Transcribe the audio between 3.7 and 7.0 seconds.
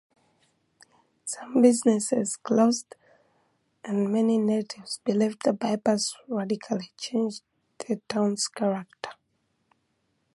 and many natives believed the bypass radically